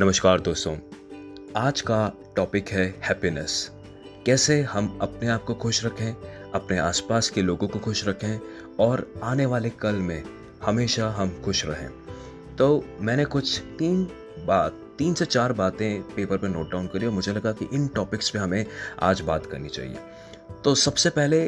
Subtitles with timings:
[0.00, 0.76] नमस्कार दोस्तों,
[1.56, 3.70] आज का टॉपिक है हैप्पीनेस
[4.26, 6.12] कैसे हम अपने आप को खुश रखें,
[6.50, 8.40] अपने आसपास के लोगों को खुश रखें
[8.80, 10.22] और आने वाले कल में
[10.62, 11.88] हमेशा हम खुश रहें।
[12.56, 14.04] तो मैंने कुछ तीन
[14.46, 17.88] बात, तीन से चार बातें पेपर पर नोट डाउन करी और मुझे लगा कि इन
[17.88, 18.66] टॉपिक्स पे हमें
[19.00, 19.96] आज बात करनी चाहिए।
[20.64, 21.46] तो सबसे पहले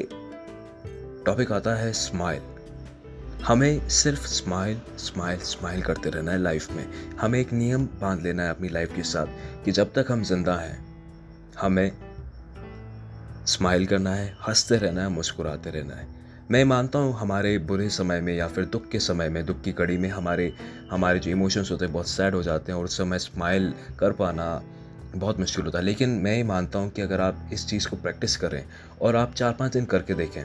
[1.26, 2.40] टॉपिक आता है स्माइल
[3.44, 6.84] हमें सिर्फ़ स्माइल स्माइल स्माइल करते रहना है लाइफ में।
[7.20, 10.54] हमें एक नियम बाँध लेना है अपनी लाइफ के साथ कि जब तक हम ज़िंदा
[10.54, 10.78] हैं,
[11.60, 11.92] हमें
[13.46, 16.06] स्माइल करना है, हँसते रहना है, मुस्कुराते रहना है।
[16.50, 19.72] मैं मानता हूँ हमारे बुरे समय में या फिर दुख के समय में, दुख की
[19.72, 20.52] कड़ी में हमारे
[20.90, 24.12] हमारे जो इमोशंस होते हैं बहुत सैड हो जाते हैं और उस समय स्माइल कर
[24.12, 24.62] पाना
[25.16, 27.96] बहुत मुश्किल होता है। लेकिन मैं ये मानता हूँ कि अगर आप इस चीज़ को
[27.96, 28.64] प्रैक्टिस करें
[29.02, 30.44] और आप चार पाँच दिन करके देखें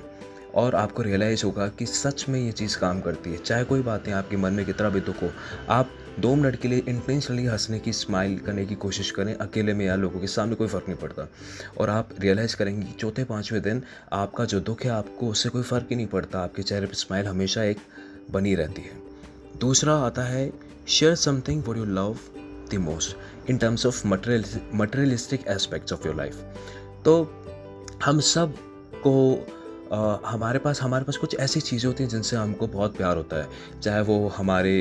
[0.56, 4.12] और आपको रियलाइज़ होगा कि सच में ये चीज़ काम करती है। चाहे कोई बातें
[4.12, 5.30] आपके मन में कितना भी दुख हो,
[5.70, 9.86] आप दो मिनट के लिए इंटेंशनली हंसने की स्माइल करने की कोशिश करें, अकेले में
[9.86, 11.28] या लोगों के सामने कोई फ़र्क नहीं पड़ता।
[11.78, 13.82] और आप रियलाइज़ करेंगे कि चौथे, पाँचवें दिन
[14.14, 17.28] आपका जो दुख है, आपको उससे कोई फ़र्क ही नहीं पड़ता। आपके चेहरे पर स्माइल
[17.28, 17.78] हमेशा एक
[18.32, 19.02] बनी रहती है।
[19.60, 20.52] दूसरा आता है
[20.88, 22.18] share something what you love
[22.72, 26.36] the most in terms of material materialistic aspects of your life
[27.06, 27.14] तो
[28.06, 29.14] हम सबको
[29.94, 33.42] आ, हमारे पास हमारे पास कुछ ऐसी चीज़ें होती हैं जिनसे हमको बहुत प्यार होता
[33.42, 34.72] है। चाहे वो हमारे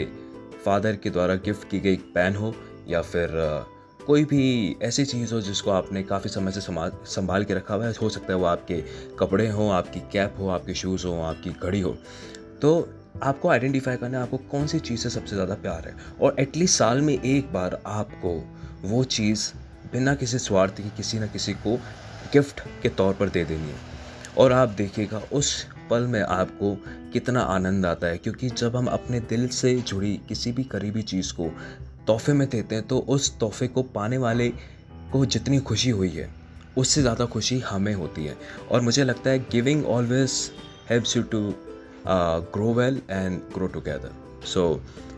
[0.64, 2.54] फादर के द्वारा गिफ्ट की गई पेन हो
[2.88, 3.58] या फिर आ,
[4.06, 7.92] कोई भी ऐसी चीज़ हो जिसको आपने काफ़ी समय से संभाल के रखा हुआ है।
[8.02, 8.82] हो सकता है वो आपके
[9.18, 11.96] कपड़े हों आपकी कैप हो आपके शूज़ हों आपकी घड़ी हो।
[12.62, 12.88] तो
[13.22, 15.94] आपको आइडेंटिफाई करना है आपको कौन सी चीज़ से सबसे ज़्यादा प्यार है?
[16.20, 18.36] और एटलीस्ट साल में एक बार आपको
[18.88, 19.50] वो चीज़
[19.92, 21.76] बिना किसी स्वार्थ के किसी न किसी को
[22.32, 23.90] गिफ्ट के तौर पर दे देनी है।
[24.38, 26.74] और आप देखिएगा, उस पल में आपको
[27.12, 31.32] कितना आनंद आता है, क्योंकि जब हम अपने दिल से जुड़ी किसी भी करीबी चीज़
[31.32, 31.50] को
[32.06, 34.48] तोहफे में देते हैं तो उस तोहफे को पाने वाले
[35.12, 36.28] को जितनी खुशी हुई है,
[36.76, 38.36] उससे ज़्यादा खुशी हमें होती है।
[38.70, 40.32] और मुझे लगता है giving always
[40.90, 41.42] helps you to
[42.06, 44.10] grow well and grow together
[44.46, 44.64] so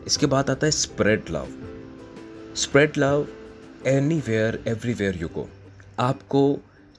[0.06, 1.46] इसके बाद आता है spread love
[2.56, 3.26] spread love
[4.26, 5.48] anywhere everywhere you go
[6.00, 6.42] आपको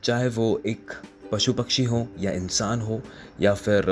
[0.03, 0.91] चाहे वो एक
[1.31, 3.01] पशु पक्षी हो या इंसान हो
[3.41, 3.85] या फिर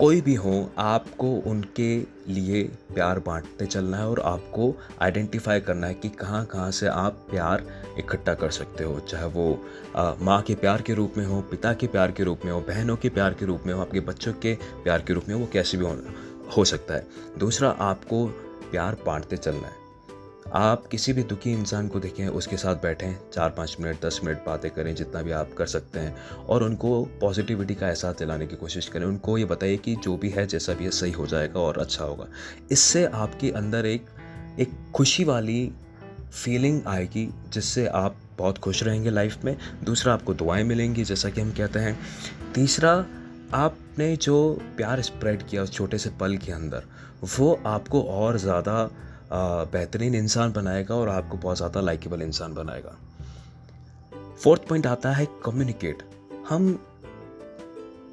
[0.00, 2.62] कोई भी हो आपको उनके लिए
[2.94, 7.64] प्यार बांटते चलना है और आपको आइडेंटिफाई करना है कि कहाँ कहाँ से आप प्यार
[7.98, 9.64] इकट्ठा कर सकते हो। चाहे वो
[9.96, 12.96] माँ के प्यार के रूप में हो पिता के प्यार के रूप में हो बहनों
[12.96, 15.48] के प्यार के रूप में हो आपके बच्चों के प्यार के रूप में हो वो
[15.52, 15.96] कैसे भी हो,
[16.56, 17.06] हो सकता है।
[17.38, 18.26] दूसरा आपको
[18.70, 19.83] प्यार बांटते चलना है।
[20.52, 24.44] आप किसी भी दुखी इंसान को देखें, उसके साथ बैठें, चार पाँच मिनट, दस मिनट
[24.46, 26.16] बातें करें, जितना भी आप कर सकते हैं,
[26.46, 30.30] और उनको पॉजिटिविटी का एहसास दिलाने की कोशिश करें। उनको ये बताइए कि जो भी
[30.30, 32.26] है, जैसा भी है, सही हो जाएगा और अच्छा होगा।
[32.70, 34.06] इससे आपके अंदर एक
[34.58, 35.72] एक खुशी वाली
[36.32, 41.40] फीलिंग आएगी, जिससे आप बहुत खुश रहेंगे लाइफ में। दूसरा आपको दुआएँ मिलेंगी, जैसा कि
[41.40, 41.98] हम कहते हैं।
[42.54, 43.06] तीसरा,
[43.54, 46.82] आपने जो प्यार स्प्रेड किया उस छोटे से पल के अंदर,
[47.38, 48.90] वो आपको और ज़्यादा
[49.32, 52.96] बेहतरीन इंसान बनाएगा और आपको बहुत ज़्यादा लाइकेबल इंसान बनाएगा।
[54.42, 56.02] फोर्थ पॉइंट आता है कम्युनिकेट
[56.48, 56.78] हम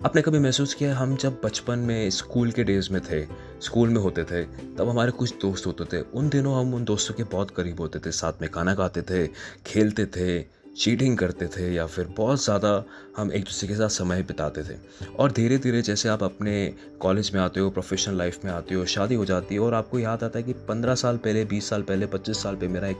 [0.06, 3.22] आपने कभी महसूस किया हम जब बचपन में स्कूल के डेज़ में थे,
[3.62, 4.44] स्कूल में होते थे,
[4.78, 8.00] तब हमारे कुछ दोस्त होते थे, उन दिनों हम उन दोस्तों के बहुत करीब होते
[8.00, 9.28] थे, साथ में खाना खाते थे,
[9.66, 10.40] खेलते थे
[10.76, 12.84] चीटिंग करते थे या फिर बहुत ज़्यादा
[13.18, 14.76] हम एक दूसरे के साथ समय बिताते थे।
[15.20, 16.54] और धीरे धीरे जैसे आप अपने
[17.00, 20.00] कॉलेज में आते हो प्रोफेशनल लाइफ में आते हो, शादी हो जाती है और आपको
[20.00, 22.98] याद आता है कि पंद्रह साल पहले, बीस साल पहले, पच्चीस साल पहले मेरा एक,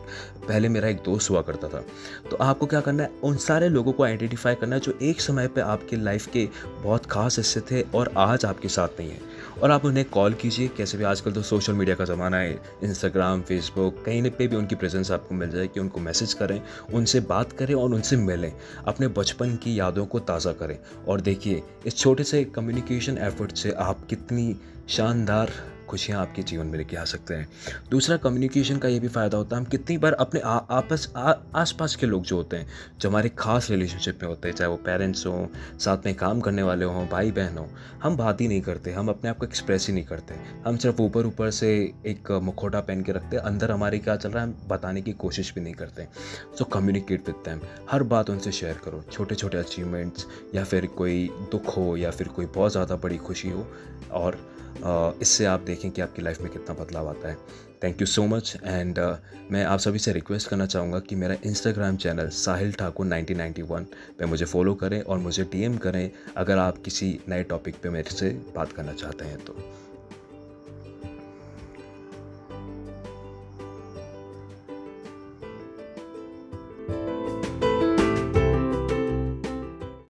[0.48, 1.84] पहले मेरा एक दोस्त हुआ करता था।
[2.32, 3.10] तो आपको क्या करना है?
[3.24, 6.48] उन सारे लोगों को आइडेंटिफाई करना है जो एक समय पर आपके लाइफ के
[6.84, 9.30] बहुत खास हिस्से थे और आज आपके साथ नहीं है।
[9.62, 13.42] और आप उन्हें कॉल कीजिए, कैसे भी आजकल तो सोशल मीडिया का ज़माना है इंस्टाग्राम
[13.42, 16.62] फेसबुक कहीं पे भी उनकी प्रेजेंस आपको मिल जाए कि उनको मैसेज करें,
[16.94, 18.52] उनसे बात करें और उनसे मिलें।
[18.88, 20.78] अपने बचपन की यादों को ताज़ा करें।
[21.08, 24.56] और देखिए, इस छोटे से कम्युनिकेशन एफर्ट से आप कितनी
[24.90, 25.52] शानदार
[25.92, 27.48] खुशियाँ आपके जीवन में लेके आ सकते हैं।
[27.92, 31.72] दूसरा कम्युनिकेशन का ये भी फ़ायदा होता है। हम कितनी बार अपने आ, आपस आस
[31.80, 32.68] पास के लोग जो होते हैं
[33.00, 35.46] जो हमारे खास रिलेशनशिप में होते हैं चाहे वो पेरेंट्स हों
[35.80, 37.68] साथ में काम करने वाले हों भाई बहन हों
[38.04, 40.36] हम बात ही नहीं करते हम अपने आप को एक्सप्रेस ही नहीं करते।
[40.66, 41.72] हम सिर्फ़ ऊपर ऊपर से
[42.06, 45.12] एक मुखोटा पहन के रखते हैं अंदर हमारे क्या चल रहा है हम बताने की
[45.16, 46.08] कोशिश भी नहीं करते।
[46.58, 47.62] सो कम्युनिकेट विद दैम
[47.92, 52.28] हर बात उनसे शेयर करो। छोटे छोटे अचीवमेंट्स या फिर कोई दुख हो या फिर
[52.30, 53.68] कोई बहुत ज़्यादा बड़ी खुशी हो
[54.12, 54.40] और
[55.22, 57.38] इससे आप देखें कि आपकी लाइफ में कितना बदलाव आता है।
[57.84, 59.00] Thank you so much and
[59.52, 63.86] मैं आप सभी से रिक्वेस्ट करना चाहूँगा कि मेरा इंस्टाग्राम चैनल साहिल ठाकुर 1991
[64.20, 68.16] पे मुझे फॉलो करें और मुझे डीएम करें अगर आप किसी नए टॉपिक पे मेरे
[68.16, 69.56] से बात करना चाहते हैं तो।